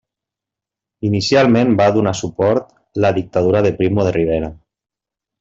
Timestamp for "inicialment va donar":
1.09-2.13